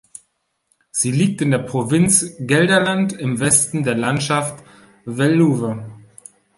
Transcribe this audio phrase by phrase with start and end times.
[0.89, 4.63] Sie liegt in der Provinz Gelderland im Westen der Landschaft
[5.05, 5.85] Veluwe.